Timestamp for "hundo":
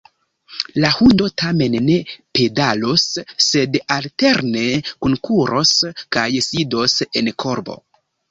0.93-1.25